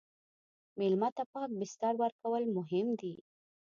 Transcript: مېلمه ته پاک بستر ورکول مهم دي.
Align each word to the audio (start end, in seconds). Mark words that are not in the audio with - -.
مېلمه 0.79 1.09
ته 1.15 1.23
پاک 1.33 1.49
بستر 1.59 1.93
ورکول 2.01 2.43
مهم 2.57 2.87
دي. 2.99 3.13